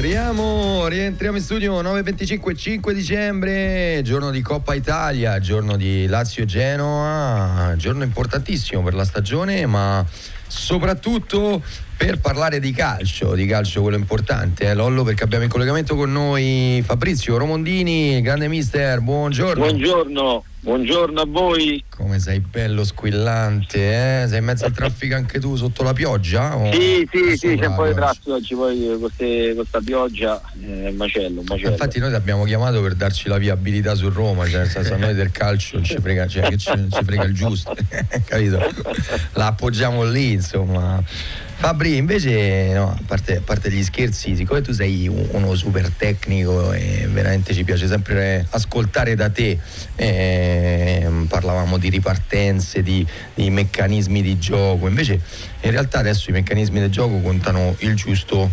[0.00, 8.04] Rientriamo, rientriamo in studio 9.25, 5 dicembre, giorno di Coppa Italia, giorno di Lazio-Genoa, giorno
[8.04, 10.04] importantissimo per la stagione, ma
[10.48, 11.62] soprattutto
[11.96, 16.12] per parlare di calcio, di calcio quello importante, eh, Lollo, perché abbiamo in collegamento con
[16.12, 19.64] noi Fabrizio Romondini, grande mister, buongiorno.
[19.64, 21.82] Buongiorno, buongiorno a voi.
[21.88, 24.28] Come sei bello squillante, eh?
[24.28, 26.56] Sei in mezzo al traffico anche tu sotto la pioggia?
[26.56, 30.88] o- Sì, sì, sì, c'è un po' di traffico oggi, poi queste- questa pioggia è
[30.90, 31.70] un macello, un macello.
[31.70, 34.96] Infatti noi ti abbiamo chiamato per darci la viabilità su Roma, cioè nel senso a
[34.98, 37.74] noi del calcio non ci frega, cioè, ci, ci frega il giusto,
[38.24, 38.60] capito?
[39.32, 41.02] La appoggiamo lì, insomma.
[41.60, 45.90] Fabri, invece, no, a parte, a parte gli scherzi, siccome tu sei un- uno super
[45.90, 49.58] tecnico e veramente ci piace sempre ascoltare da te,
[49.96, 55.20] ehm, parlavamo di ripartenze, di, di meccanismi di gioco, invece
[55.62, 58.50] in realtà adesso i meccanismi del gioco contano il giusto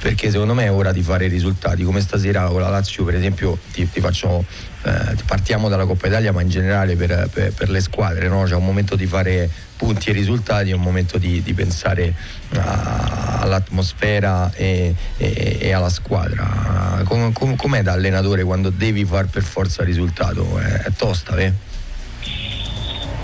[0.00, 3.14] perché secondo me è ora di fare i risultati come stasera con la Lazio per
[3.14, 4.44] esempio ti, ti faccio
[4.84, 8.42] eh, partiamo dalla Coppa Italia ma in generale per, per- per le squadre no?
[8.44, 12.14] c'è un momento di fare punti e risultati è un momento di, di pensare
[12.54, 19.26] a- all'atmosfera e, e- e alla squadra Com- com- com'è da allenatore quando devi far
[19.26, 21.52] per forza risultato è, è tosta eh?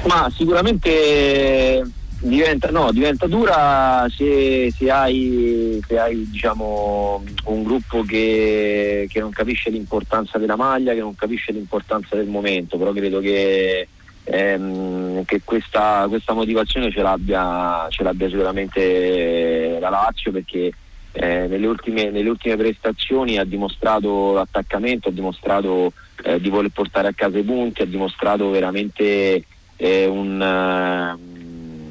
[0.07, 1.83] Ma sicuramente
[2.21, 9.31] diventa, no, diventa dura se, se hai, se hai, diciamo, un gruppo che, che non
[9.31, 13.87] capisce l'importanza della maglia, che non capisce l'importanza del momento, però credo che,
[14.25, 20.73] ehm, che questa, questa motivazione ce l'abbia, ce l'abbia sicuramente la Lazio perché
[21.13, 27.09] eh, nelle, ultime, nelle ultime prestazioni ha dimostrato l'attaccamento, ha dimostrato eh, di voler portare
[27.09, 29.45] a casa i punti, ha dimostrato veramente
[29.77, 30.41] eh, un,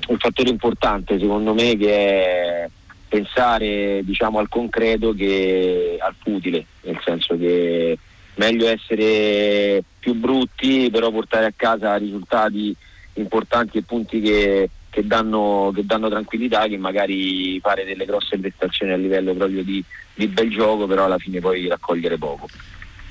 [0.07, 2.69] un fattore importante secondo me che è
[3.07, 7.97] pensare diciamo, al concreto che al futile, nel senso che
[8.35, 12.75] meglio essere più brutti però portare a casa risultati
[13.13, 18.91] importanti e punti che, che danno, che danno tranquillità che magari fare delle grosse prestazioni
[18.91, 22.47] a livello proprio di, di bel gioco però alla fine poi raccogliere poco.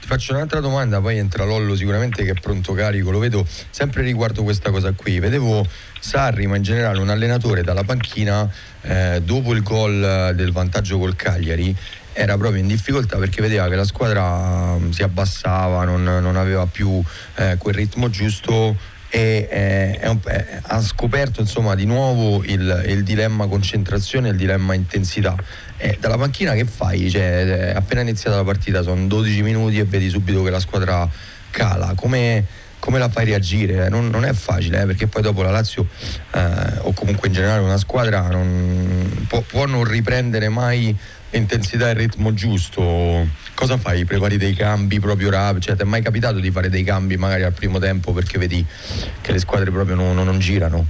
[0.07, 4.03] Ti faccio un'altra domanda, poi entra Lollo sicuramente che è pronto carico, lo vedo sempre
[4.03, 5.19] riguardo questa cosa qui.
[5.19, 5.67] Vedevo
[5.99, 8.49] Sarri, ma in generale un allenatore dalla panchina
[8.83, 11.75] eh, dopo il gol del vantaggio col Cagliari
[12.13, 16.67] era proprio in difficoltà perché vedeva che la squadra mm, si abbassava, non, non aveva
[16.67, 17.03] più
[17.35, 18.77] eh, quel ritmo giusto
[19.09, 19.49] e
[20.01, 24.75] eh, un- eh, ha scoperto insomma di nuovo il, il dilemma concentrazione e il dilemma
[24.75, 25.35] intensità.
[25.79, 27.11] Eh, dalla panchina che fai?
[27.11, 31.09] Cioè, è appena iniziata la partita, sono 12 minuti e vedi subito che la squadra
[31.51, 31.93] cala.
[31.95, 32.45] Come,
[32.79, 33.87] come la fai reagire?
[33.87, 35.87] Eh, Non, non è facile, eh, perché poi dopo la Lazio,
[36.33, 40.97] eh, o comunque in generale una squadra, non- può, può non riprendere mai
[41.31, 43.45] l'intensità e il ritmo giusto.
[43.55, 44.05] Cosa fai?
[44.07, 45.67] Prepari dei cambi proprio rapidi?
[45.67, 48.65] Cioè, ti è mai capitato di fare dei cambi magari al primo tempo perché vedi
[49.21, 50.87] che le squadre proprio non- non girano?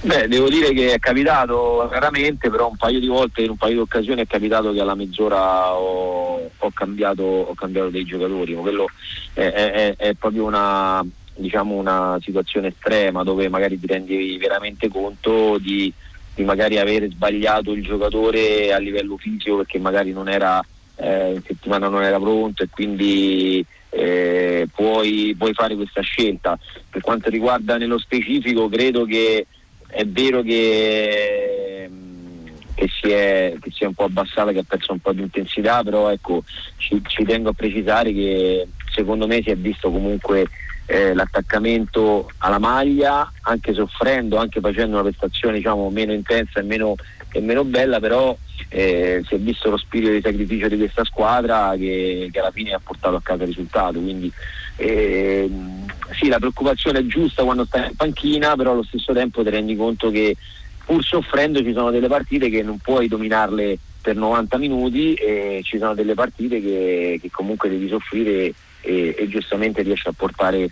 [0.00, 3.74] Beh, devo dire che è capitato raramente, però un paio di volte, in un paio
[3.74, 8.86] di occasioni è capitato che alla mezz'ora ho, ho cambiato, ho cambiato dei giocatori, quello
[9.34, 11.04] è, è- è proprio una,
[11.36, 15.92] diciamo una situazione estrema dove magari ti rendi veramente conto di,
[16.34, 20.60] di magari aver sbagliato il giocatore a livello fisico perché magari non era,
[20.96, 26.58] eh, in settimana non era pronto e quindi eh, puoi, puoi fare questa scelta.
[26.90, 29.46] Per quanto riguarda nello specifico credo che
[29.92, 34.64] è vero che, mm, che, si è, che si è un po' abbassata, che ha
[34.66, 36.42] perso un po' di intensità, però ecco,
[36.78, 40.46] ci, ci tengo a precisare che secondo me si è visto comunque
[40.86, 46.94] eh, l'attaccamento alla maglia, anche soffrendo, anche facendo una prestazione diciamo, meno intensa e meno,
[47.32, 48.36] e meno bella, però
[48.68, 52.72] eh, si è visto lo spirito di sacrificio di questa squadra che, che alla fine
[52.72, 53.98] ha portato a casa il risultato.
[53.98, 54.30] Quindi
[54.76, 59.50] ehm, sì, la preoccupazione è giusta quando stai in panchina, però allo stesso tempo ti
[59.50, 60.36] rendi conto che
[60.84, 65.78] pur soffrendo ci sono delle partite che non puoi dominarle per 90 minuti e ci
[65.78, 70.68] sono delle partite che, che comunque devi soffrire e, e giustamente riesci a portare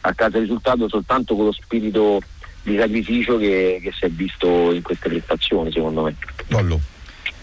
[0.00, 2.20] a casa il risultato soltanto con lo spirito
[2.62, 6.14] di sacrificio che, che si è visto in queste prestazioni secondo me.
[6.48, 6.80] Lollo.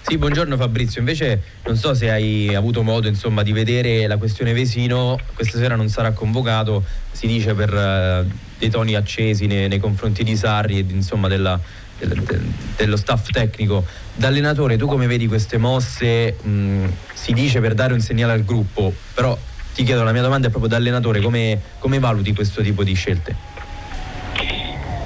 [0.01, 0.99] Sì, buongiorno Fabrizio.
[1.01, 5.75] Invece non so se hai avuto modo insomma, di vedere la questione Vesino, questa sera
[5.75, 8.25] non sarà convocato, si dice per eh,
[8.57, 11.59] dei toni accesi nei, nei confronti di Sarri e insomma, della-
[11.99, 13.85] del- del- dello staff tecnico.
[14.15, 16.37] Da allenatore tu come vedi queste mosse?
[16.41, 19.37] Mh, si dice per dare un segnale al gruppo, però
[19.75, 22.93] ti chiedo, la mia domanda è proprio da allenatore, come, come valuti questo tipo di
[22.93, 23.35] scelte?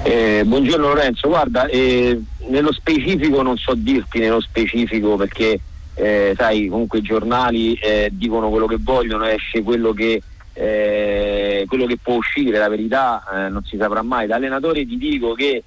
[0.06, 5.58] Eh, buongiorno Lorenzo, guarda, eh, nello specifico non so dirti nello specifico perché
[5.94, 10.20] eh, sai comunque i giornali eh, dicono quello che vogliono, esce quello che,
[10.52, 14.26] eh, quello che può uscire, la verità eh, non si saprà mai.
[14.26, 15.64] Da allenatore ti dico che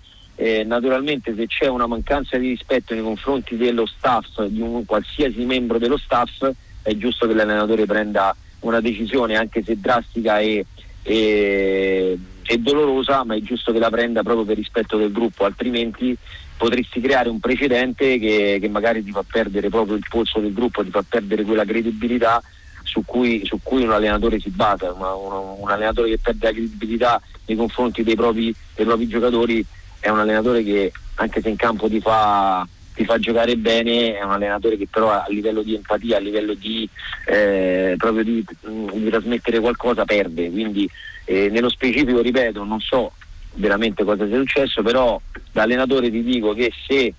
[0.65, 5.79] naturalmente se c'è una mancanza di rispetto nei confronti dello staff, di un qualsiasi membro
[5.79, 6.47] dello staff,
[6.83, 10.63] è giusto che l'allenatore prenda una decisione anche se drastica e,
[11.01, 12.19] e,
[12.49, 16.17] e dolorosa, ma è giusto che la prenda proprio per rispetto del gruppo, altrimenti
[16.55, 20.81] potresti creare un precedente che, che, magari ti fa perdere proprio il polso del gruppo,
[20.81, 22.41] ti fa perdere quella credibilità
[22.83, 26.53] su cui, su cui un allenatore si basa, una, un, un, allenatore che perde la
[26.53, 29.65] credibilità nei confronti dei propri, dei propri, giocatori
[29.99, 34.23] è un allenatore che anche se in campo ti fa, ti fa giocare bene, è
[34.23, 36.89] un allenatore che però a livello di empatia, a livello di,
[37.25, 40.89] eh, proprio di, di trasmettere qualcosa perde, quindi
[41.27, 43.11] eh, nello specifico ripeto non so
[43.55, 45.19] veramente cosa sia successo, però
[45.51, 47.13] da allenatore ti dico che se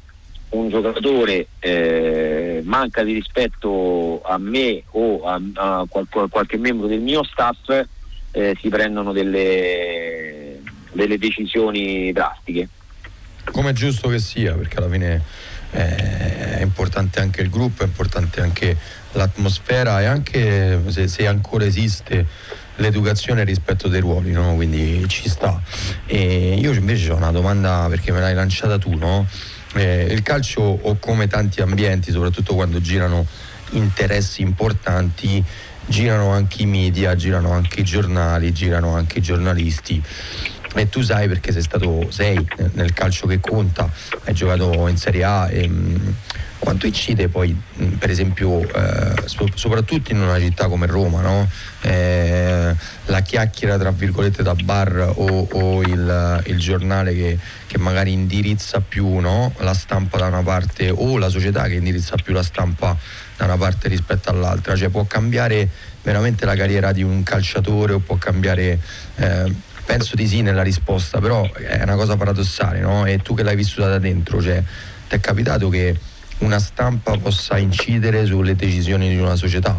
[0.50, 7.00] un giocatore eh, manca di rispetto a me o a, a, qual- qualche membro del
[7.00, 7.68] mio staff,
[8.30, 10.60] eh, si prendono delle,
[10.92, 12.68] delle decisioni drastiche.
[13.50, 15.22] Come è giusto che sia, perché alla fine
[15.72, 18.76] eh, è importante anche il gruppo, è importante anche
[19.12, 22.26] l'atmosfera e anche se, se ancora esiste
[22.78, 24.54] l'educazione rispetto dei ruoli, no?
[24.54, 25.60] quindi ci sta.
[26.06, 29.26] E io invece ho una domanda perché me l'hai lanciata tu, no?
[29.74, 33.26] eh, il calcio o come tanti ambienti, soprattutto quando girano
[33.70, 35.44] interessi importanti,
[35.86, 40.02] girano anche i media, girano anche i giornali, girano anche i giornalisti
[40.80, 43.90] e tu sai perché sei stato sei nel calcio che conta,
[44.24, 46.14] hai giocato in Serie A e, mh,
[46.58, 47.56] quanto incide poi
[47.98, 49.14] per esempio eh,
[49.54, 51.48] soprattutto in una città come Roma no?
[51.82, 52.74] eh,
[53.06, 58.80] la chiacchiera tra virgolette da bar o, o il, il, giornale che, che, magari indirizza
[58.80, 59.54] più no?
[59.58, 62.96] la stampa da una parte o la società che indirizza più la stampa
[63.36, 65.68] da una parte rispetto all'altra cioè può cambiare
[66.02, 68.78] veramente la carriera di un calciatore o può cambiare
[69.16, 69.52] eh,
[69.88, 73.06] penso di sì nella risposta però è una cosa paradossale no?
[73.06, 74.62] e tu che l'hai vissuta da dentro cioè
[75.08, 75.96] ti è capitato che
[76.40, 79.78] una stampa possa incidere sulle decisioni di una società?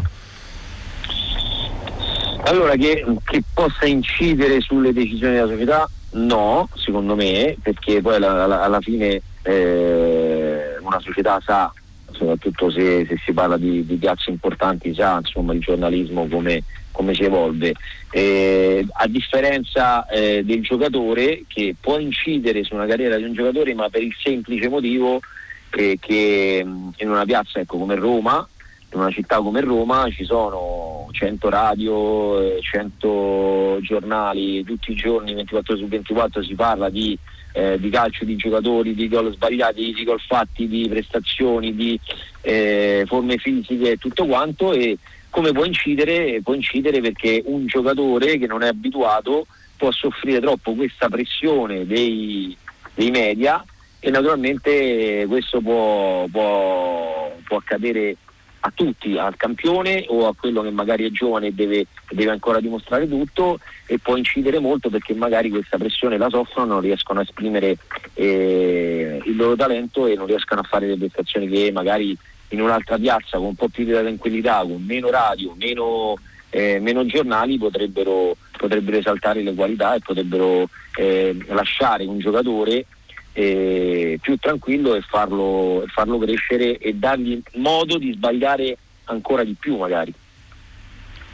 [2.44, 8.44] Allora, che, che possa incidere sulle decisioni della società, no, secondo me, perché poi alla,
[8.44, 11.72] alla, alla fine eh, una società sa,
[12.10, 16.62] soprattutto se, se si parla di, di, piazze importanti, sa insomma, il giornalismo come,
[17.00, 17.74] come si evolve.
[18.10, 23.74] Eh, a differenza eh, del giocatore che può incidere su una carriera di un giocatore,
[23.74, 25.20] ma per il semplice motivo
[25.70, 28.46] che, che in una piazza ecco, come Roma,
[28.92, 35.76] in una città come Roma ci sono 100 radio, 100 giornali, tutti i giorni 24
[35.76, 37.16] su 24 si parla di,
[37.52, 41.98] eh, di calcio, di giocatori, di gol sbagliati, di gol fatti, di prestazioni, di
[42.42, 44.98] eh, forme fisiche e tutto quanto e
[45.30, 46.40] come può incidere?
[46.42, 49.46] Può incidere perché un giocatore che non è abituato
[49.80, 52.54] può soffrire troppo questa pressione dei,
[52.92, 53.64] dei media
[53.98, 58.16] e naturalmente questo può, può, può, accadere
[58.60, 62.60] a tutti, al campione o a quello che magari è giovane e deve, deve, ancora
[62.60, 67.22] dimostrare tutto e può incidere molto perché magari questa pressione la soffrono, non riescono a
[67.22, 67.78] esprimere
[68.12, 72.14] eh, il loro talento e non riescono a fare le prestazioni che magari
[72.50, 76.14] in un'altra piazza con un po' più di tranquillità, con meno radio, meno,
[76.50, 82.86] eh, meno giornali potrebbero, potrebbero, esaltare le qualità e potrebbero eh, lasciare un giocatore
[83.32, 89.76] eh, più tranquillo e farlo, farlo crescere e dargli modo di sbagliare ancora di più
[89.76, 90.12] magari.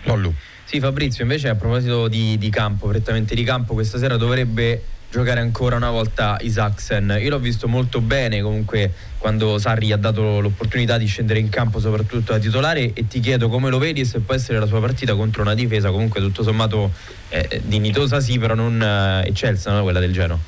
[0.05, 0.33] Lollu.
[0.65, 5.40] Sì Fabrizio, invece a proposito di, di campo, prettamente di campo, questa sera dovrebbe giocare
[5.40, 7.19] ancora una volta Isaacsen.
[7.21, 11.81] Io l'ho visto molto bene comunque quando Sarri ha dato l'opportunità di scendere in campo
[11.81, 14.81] soprattutto da titolare e ti chiedo come lo vedi e se può essere la sua
[14.81, 16.92] partita contro una difesa comunque tutto sommato
[17.31, 19.83] eh, dignitosa sì però non eh, eccelsa no?
[19.83, 20.38] quella del Genoa.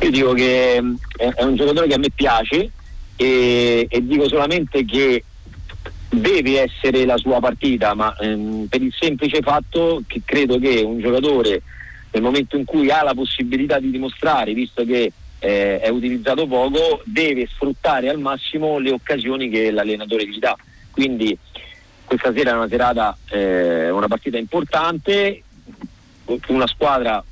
[0.00, 0.94] Io dico che mm,
[1.36, 2.70] è un giocatore che a me piace
[3.16, 5.22] e, e dico solamente che
[6.08, 11.00] deve essere la sua partita, ma ehm, per il semplice fatto che credo che un
[11.00, 11.62] giocatore
[12.12, 17.02] nel momento in cui ha la possibilità di dimostrare, visto che eh, è utilizzato poco,
[17.04, 20.56] deve sfruttare al massimo le occasioni che l'allenatore gli dà.
[20.90, 21.36] Quindi
[22.04, 25.42] questa sera è una serata, eh, una partita importante,
[26.48, 27.22] una squadra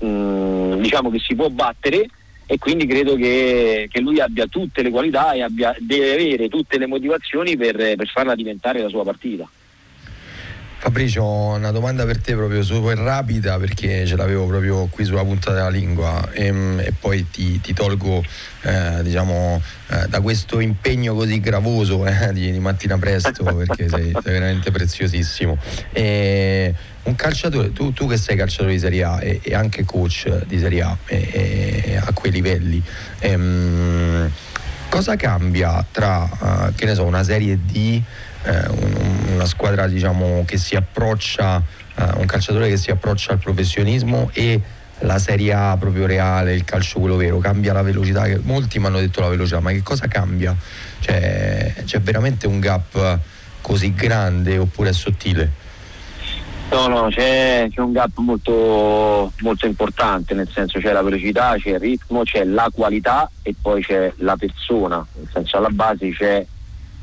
[0.00, 2.08] mh, mm, diciamo che si può battere
[2.46, 6.78] e quindi credo che, che lui abbia tutte le qualità e abbia, deve avere tutte
[6.78, 9.48] le motivazioni per, per farla diventare la sua partita.
[10.84, 15.52] Fabrizio, una domanda per te proprio super rapida perché ce l'avevo proprio qui sulla punta
[15.52, 18.20] della lingua e, ehm, e poi ti, ti tolgo
[18.62, 24.10] eh, diciamo, eh, da questo impegno così gravoso eh, di, di, mattina presto perché sei,
[24.10, 25.56] sei veramente preziosissimo.
[25.92, 30.46] E, un calciatore, tu, tu, che sei calciatore di Serie A e, e anche coach
[30.46, 32.82] di Serie A a quei livelli,
[33.20, 34.28] ehm,
[34.88, 38.02] cosa cambia tra uh, che ne so, una serie di
[38.44, 38.68] eh,
[39.34, 41.62] una squadra diciamo, che si approccia,
[41.96, 44.60] eh, un calciatore che si approccia al professionismo e
[45.00, 48.86] la Serie A proprio reale, il calcio quello vero, cambia la velocità, che molti mi
[48.86, 50.54] hanno detto la velocità, ma che cosa cambia?
[51.00, 53.18] Cioè, c'è veramente un gap
[53.60, 55.60] così grande oppure è sottile?
[56.70, 61.70] No, no, c'è, c'è un gap molto, molto, importante, nel senso c'è la velocità, c'è
[61.70, 66.46] il ritmo, c'è la qualità e poi c'è la persona, nel senso alla base c'è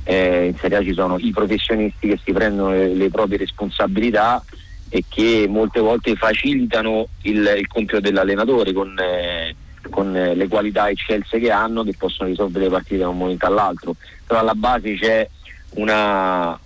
[0.04, 4.44] eh, in Serie A ci sono i professionisti che si prendono le, le proprie responsabilità
[4.90, 9.56] e che molte volte facilitano il, il compito dell'allenatore con, eh,
[9.90, 13.46] con eh, le qualità eccelse che hanno che possono risolvere le partite da un momento
[13.46, 13.96] all'altro.
[14.26, 15.30] Però alla base c'è
[15.76, 16.60] una,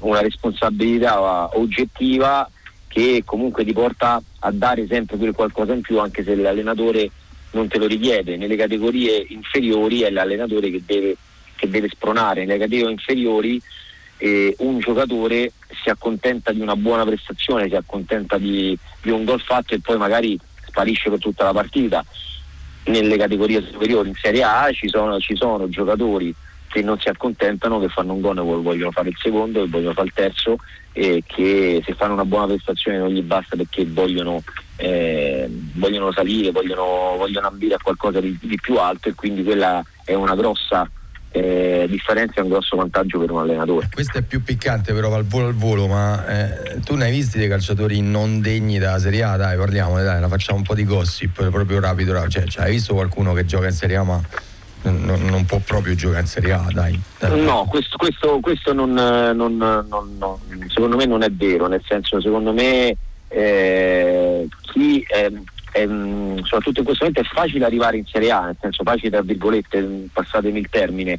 [0.00, 2.50] una responsabilità oggettiva
[2.88, 7.08] che comunque ti porta a dare sempre quel qualcosa in più anche se l'allenatore
[7.52, 8.36] non te lo richiede.
[8.36, 11.16] Nelle categorie inferiori è l'allenatore che deve
[11.60, 13.60] che deve spronare nelle categorie inferiori
[14.16, 19.40] eh, un giocatore si accontenta di una buona prestazione, si accontenta di, di un gol
[19.40, 22.04] fatto e poi magari sparisce per tutta la partita.
[22.84, 26.34] Nelle categorie superiori in Serie A ci sono, ci sono giocatori
[26.68, 29.94] che non si accontentano, che fanno un gol e vogliono fare il secondo, che vogliono
[29.94, 30.56] fare il terzo
[30.92, 34.42] e che se fanno una buona prestazione non gli basta perché vogliono,
[34.76, 39.82] eh, vogliono salire, vogliono, vogliono ambire a qualcosa di, di più alto e quindi quella
[40.04, 40.88] è una grossa
[41.32, 43.88] eh, differenza è un grosso vantaggio per un allenatore.
[43.92, 47.38] Questo è più piccante però al volo al volo, ma eh, tu ne hai visti
[47.38, 49.36] dei calciatori non degni della Serie A?
[49.36, 52.30] Dai, parliamo, dai, la facciamo un po' di gossip, proprio rapido, rapido.
[52.30, 54.20] Cioè, cioè, hai visto qualcuno che gioca in Serie A ma
[54.82, 57.00] non, non può proprio giocare in Serie A, dai.
[57.18, 57.40] dai.
[57.40, 60.38] No, questo, questo, questo non, non, non,
[60.68, 62.96] secondo me non è vero, nel senso secondo me
[63.28, 65.06] eh, chi...
[65.72, 69.10] Eh, ehm, soprattutto in questo momento è facile arrivare in Serie A, nel senso facile
[69.10, 71.18] tra virgolette, passatemi il termine,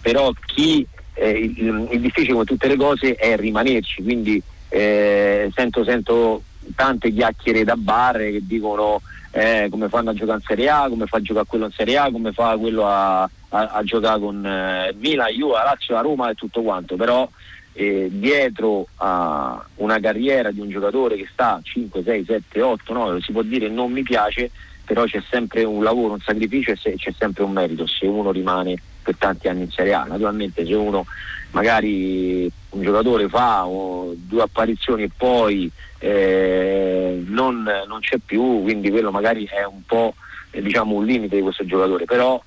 [0.00, 5.84] però chi eh, il, il, difficile come tutte le cose è rimanerci, quindi eh, sento,
[5.84, 6.42] sento,
[6.74, 11.06] tante chiacchiere da bar che dicono eh, come fanno a giocare in Serie A, come
[11.06, 14.44] fa a giocare quello in Serie A, come fa quello a, a, a giocare con
[14.44, 17.28] eh, Milan, Juve, Lazio, la Roma e tutto quanto, però
[17.74, 23.20] eh, dietro a una carriera di un giocatore che sta 5, 6, 7, 8, 9,
[23.20, 24.50] si può dire non mi piace,
[24.84, 28.80] però c'è sempre un lavoro, un sacrificio e c'è sempre un merito se uno rimane
[29.02, 30.04] per tanti anni in Serie A.
[30.04, 31.06] Naturalmente se uno
[31.52, 38.90] magari un giocatore fa oh, due apparizioni e poi eh, non, non, c'è più, quindi
[38.90, 40.14] quello magari è un po'
[40.50, 42.42] eh, diciamo un limite di questo giocatore, però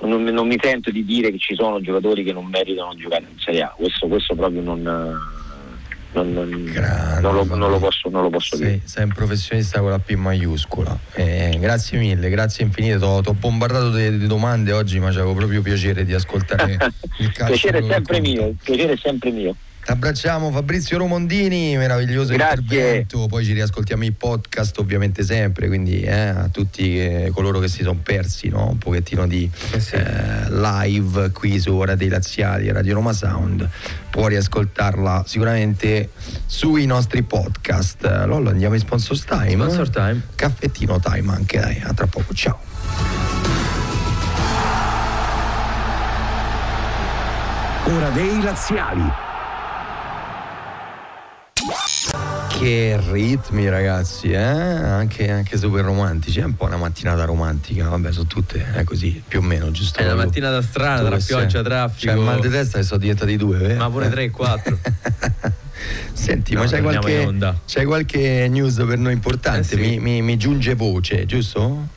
[0.00, 3.26] non, non, mi sento di dire che ci sono giocatori che non meritano di giocare
[3.30, 4.82] in Serie A, questo, questo proprio non,
[6.12, 8.80] non, non, lo, non, lo, posso, lo posso sì, dire.
[8.84, 10.98] Sei un professionista con la P maiuscola.
[11.14, 12.98] Eh, grazie mille, grazie infinite.
[12.98, 16.72] Ti ho bombardato di domande oggi, ma avevo proprio piacere di ascoltare
[17.18, 17.68] il calcio.
[17.68, 19.56] piacere sempre mio, piacere sempre mio.
[19.84, 22.60] Abbracciamo Fabrizio Romondini, meraviglioso Grazie.
[22.62, 27.66] intervento, poi ci riascoltiamo i podcast ovviamente sempre, quindi eh, a tutti eh, coloro che
[27.66, 28.68] si sono persi no?
[28.68, 29.96] un pochettino di eh sì.
[29.96, 33.68] Eh, live qui su Radio Laziali e Radio Roma Sound,
[34.08, 36.10] può riascoltarla sicuramente
[36.46, 38.04] sui nostri podcast.
[38.26, 39.50] Lollo andiamo in sponsor time.
[39.50, 40.22] Sponsor time.
[40.36, 42.60] Caffettino time anche, dai, a tra poco, ciao.
[47.84, 49.30] Ora dei Laziali
[52.62, 54.36] Che ritmi ragazzi, eh?
[54.38, 59.20] anche, anche, super romantici, è un po' una mattinata romantica, vabbè sono tutte è così
[59.26, 59.98] più o meno, giusto?
[59.98, 62.12] È una mattinata strana tra pioggia, e traffico.
[62.12, 63.78] Cioè mal di testa che sono diventati due, vero?
[63.78, 64.78] Ma pure tre e quattro.
[66.14, 67.34] Senti, no, ma c'è qualche,
[67.66, 69.74] c'è qualche, news per noi importante?
[69.74, 69.76] Eh sì.
[69.76, 71.88] mi, mi, mi giunge voce, giusto?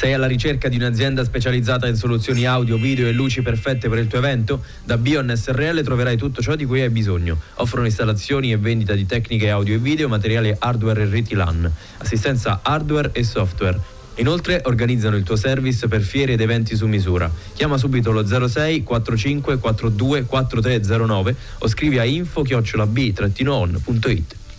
[0.00, 4.06] Sei alla ricerca di un'azienda specializzata in soluzioni audio, video e luci perfette per il
[4.06, 4.64] tuo evento?
[4.82, 7.38] Da Bion SRL troverai tutto ciò di cui hai bisogno.
[7.56, 12.60] Offrono installazioni e vendita di tecniche audio e video, materiale hardware e reti LAN, assistenza
[12.62, 13.78] hardware e software.
[14.14, 17.30] Inoltre organizzano il tuo service per fiere ed eventi su misura.
[17.52, 23.04] Chiama subito lo 06 45 42 4309 o scrivi a info-b-on.it.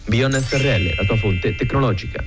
[0.06, 2.24] Bion SRL, la tua fonte tecnologica.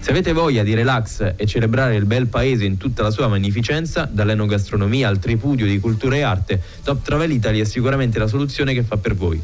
[0.00, 4.08] Se avete voglia di relax e celebrare il bel paese in tutta la sua magnificenza,
[4.10, 8.84] dall'enogastronomia al tripudio di cultura e arte, Top Travel Italy è sicuramente la soluzione che
[8.84, 9.38] fa per voi.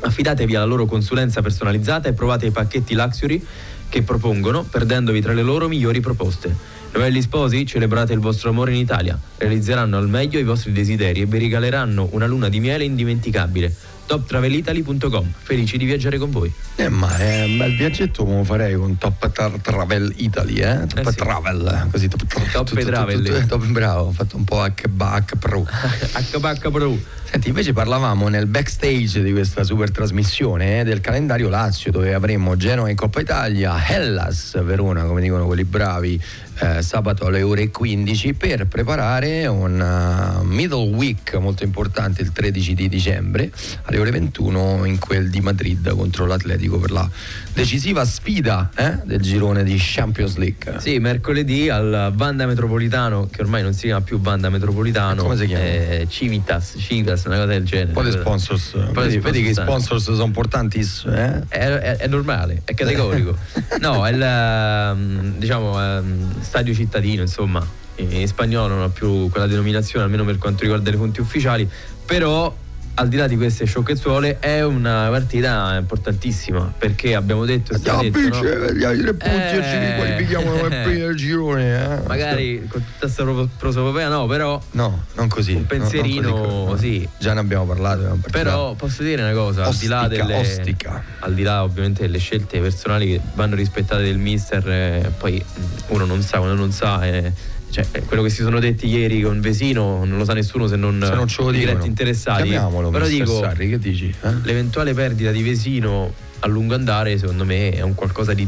[0.00, 3.42] Affidatevi alla loro consulenza personalizzata e provate i pacchetti Luxury
[3.88, 6.54] che propongono, perdendovi tra le loro migliori proposte.
[6.92, 11.26] Novelli sposi, celebrate il vostro amore in Italia, realizzeranno al meglio i vostri desideri e
[11.26, 13.74] vi regaleranno una luna di miele indimenticabile
[14.06, 15.32] toptravelitaly.com.
[15.42, 16.52] Felici di viaggiare con voi.
[16.76, 20.86] Eh, ma è un bel viaggetto come farei con Top Tra- Travel Italy, eh?
[20.86, 21.16] Top Eh sì.
[21.16, 23.22] Travel, così top, Top tutto- Travel.
[23.24, 25.64] tutto- top- bravo, ho fatto un po' H Pro.
[25.64, 26.98] HBH Pro.
[27.30, 32.56] Senti, invece parlavamo nel backstage di questa super trasmissione eh, del calendario Lazio dove avremo
[32.56, 36.20] Genoa in Coppa Italia, Hellas Verona, come dicono quelli bravi,
[36.60, 42.74] eh, sabato alle ore 15 per preparare un uh, middle week molto importante il 13
[42.74, 43.50] di dicembre
[43.82, 47.08] alle ore 21 in quel di Madrid contro l'Atletico per la
[47.52, 50.76] decisiva sfida eh, del girone di Champions League.
[50.78, 55.46] Sì, mercoledì al Banda Metropolitano, che ormai non si chiama più Banda Metropolitano, Come si
[55.46, 55.62] chiama?
[55.64, 57.88] eh, Civitas, Civitas, una cosa del genere.
[57.88, 60.78] Un po' di sponsors, Un po' di vedi, vedi che i sponsors sono importanti.
[61.06, 61.42] Eh?
[61.48, 63.36] È, è- è normale, è categorico.
[63.80, 67.66] no, è il ehm, diciamo ehm, stadio cittadino, insomma,
[67.96, 71.68] in, spagnolo non ha più quella denominazione, almeno per quanto riguarda le fonti ufficiali,
[72.04, 72.54] però
[72.96, 78.02] al di là di queste sciocchezzuole è una partita importantissima perché abbiamo detto Andiamo a
[78.04, 78.10] no?
[78.10, 79.90] vincere, vediamo i tre punti e ci Eh.
[79.90, 81.82] riqualifichiamo come primi del girone.
[81.82, 82.06] Eh?
[82.06, 85.52] magari con tutta questa pro- prosopopea no, però No, non così.
[85.54, 87.08] Un no, pensierino, così, sì.
[87.18, 88.18] Già ne abbiamo parlato.
[88.30, 91.02] Però posso dire una cosa, al di là ostica, delle ostica.
[91.20, 95.42] al di là ovviamente delle scelte personali che vanno rispettate del mister, eh, poi
[95.88, 97.32] uno non sa quando non sa, eh,
[97.74, 100.76] cioè, eh, quello che si sono detti ieri con Vesino non lo sa nessuno se
[100.76, 101.70] non, Se non ce lo dicono.
[101.70, 102.42] diretti interessati.
[102.42, 104.14] Chiamiamolo, Però dico, Sarri, che dici?
[104.22, 104.30] eh?
[104.44, 108.46] l'eventuale perdita di Vesino a lungo andare secondo me è un qualcosa di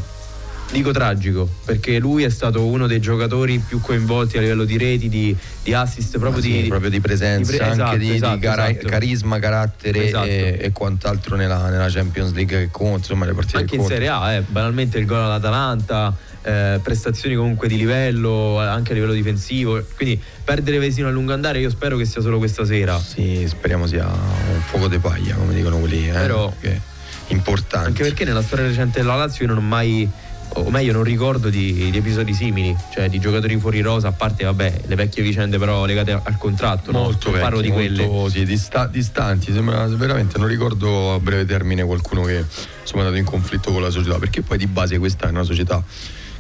[0.71, 5.09] dico tragico perché lui è stato uno dei giocatori più coinvolti a livello di reti
[5.09, 8.07] di, di assist proprio Ah, sì, di, proprio di presenza, di pre- anche esatto, di,
[8.07, 8.87] di esatto, cara- esatto.
[8.89, 10.27] carisma, carattere Esatto.
[10.27, 13.87] e, e quant'altro nella, nella Champions League che conta, insomma le partite anche che in.
[13.89, 16.15] Serie A, eh, banalmente il gol all'Atalanta,
[16.47, 19.83] eh, prestazioni comunque di livello, anche a livello difensivo.
[19.97, 22.99] Quindi perdere Vesino a lungo andare io spero che sia solo questa sera.
[22.99, 26.13] Sì, speriamo sia un fuoco di paglia, come dicono quelli, eh?
[26.13, 26.79] Però- è
[27.29, 27.89] importante.
[27.89, 30.09] Anche perché nella storia recente della Lazio io non ho mai,
[30.51, 34.45] o meglio non ricordo di, di episodi simili, cioè di giocatori fuori rosa, a parte
[34.45, 36.93] vabbè le vecchie vicende però legate al contratto.
[36.93, 37.01] no?
[37.01, 38.07] molto Non parlo di vecchi, quelle.
[38.07, 42.45] molto, sì, dista- distanti sembra veramente non ricordo a breve termine qualcuno che
[42.83, 45.43] insomma è andato in conflitto con la società perché poi di base questa è una
[45.43, 45.83] società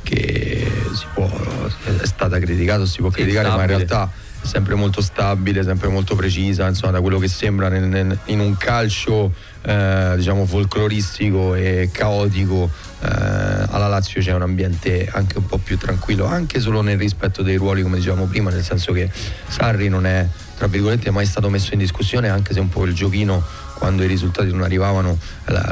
[0.09, 3.77] che si può, è stata criticata si può Sì, criticare ma in stabile.
[3.87, 4.11] realtà
[4.43, 8.39] è sempre molto stabile sempre molto precisa insomma da quello che sembra nel- nel- in
[8.39, 9.33] un calcio
[9.63, 12.71] eh, diciamo folcloristico e caotico
[13.03, 17.43] eh, alla Lazio c'è un ambiente anche un po' più tranquillo anche solo nel rispetto
[17.43, 19.11] dei ruoli come dicevamo prima nel senso che
[19.49, 20.25] Sarri non è
[20.57, 23.43] tra virgolette mai stato messo in discussione anche se un po' il giochino
[23.77, 25.18] quando i risultati non arrivavano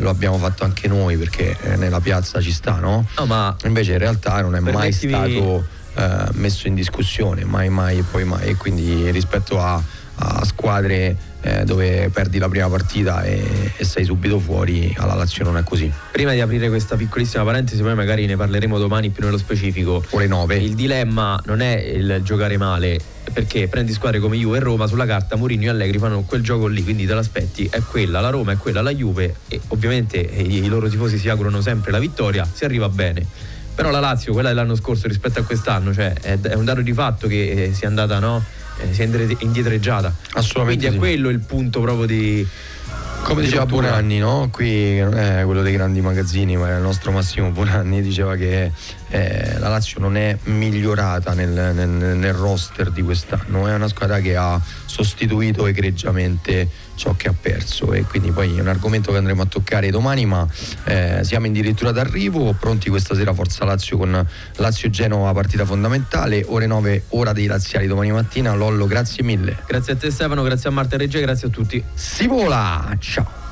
[0.01, 3.07] lo abbiamo fatto anche noi perché eh, nella piazza ci sta no?
[3.19, 7.99] No, ma invece in realtà non è mai stato eh, messo in discussione mai mai
[7.99, 9.83] e poi mai e quindi rispetto a,
[10.17, 15.45] a squadre eh, dove perdi la prima partita e, e sei subito fuori alla Lazio
[15.45, 19.25] non è così prima di aprire questa piccolissima parentesi, poi magari ne parleremo domani più
[19.25, 20.03] nello specifico.
[20.11, 23.01] ore 9 Il dilemma non è il giocare male,
[23.33, 26.67] perché prendi squadre come Juve e Roma, sulla carta Mourinho e Allegri fanno quel gioco
[26.67, 30.43] lì, quindi te l'aspetti, è quella, la Roma è quella, la Juve e ovviamente eh,
[30.43, 33.27] i, loro tifosi si augurano sempre la vittoria, si arriva bene.
[33.75, 37.27] Però la Lazio, quella dell'anno scorso rispetto a quest'anno, cioè è, un dato di fatto
[37.27, 38.43] che eh, sia andata, no?
[38.79, 39.05] Eh, si è
[39.41, 40.15] indietreggiata.
[40.35, 40.97] Assolutamente Quindi è sì.
[40.97, 42.47] quello il punto proprio di...
[43.25, 43.89] Come di diceva rottura.
[43.89, 44.49] Bonanni, no?
[44.53, 48.71] qui non è quello dei grandi magazzini, ma è il nostro Massimo Bonanni, diceva che
[49.09, 54.21] eh, la Lazio non è migliorata nel, nel- nel roster di quest'anno, è una squadra
[54.21, 59.19] che ha sostituito egregiamente ciò che ha perso e quindi poi è un argomento che
[59.19, 60.47] andremo a toccare domani, ma
[60.85, 64.27] eh, siamo addirittura d'arrivo, pronti questa sera Forza Lazio con
[64.57, 69.59] Lazio Genova, partita fondamentale, ore 9, ora dei laziali domani mattina, Lollo grazie mille.
[69.67, 71.83] Grazie a te Stefano, grazie a Marta Regge, grazie a tutti.
[71.95, 73.43] Si vola, ciao!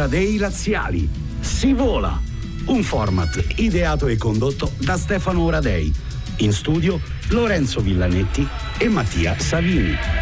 [0.00, 1.06] Ora dei laziali.
[1.40, 2.18] Si vola.
[2.68, 5.92] Un format ideato e condotto da Stefano Oradei.
[6.36, 6.98] In studio
[7.28, 8.48] Lorenzo Villanetti
[8.78, 10.19] e Mattia Savini.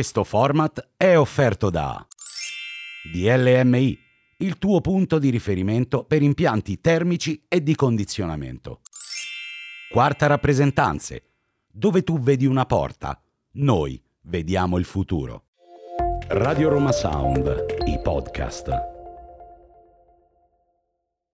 [0.00, 2.02] Questo format è offerto da
[3.12, 3.98] DLMI,
[4.38, 8.80] il tuo punto di riferimento per impianti termici e di condizionamento.
[9.90, 11.24] Quarta rappresentanze,
[11.70, 13.22] dove tu vedi una porta,
[13.56, 15.48] noi vediamo il futuro.
[16.28, 18.99] Radio Roma Sound, i podcast.